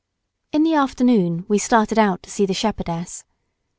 [0.51, 3.23] In the afternoon we started out to see the shepherdess.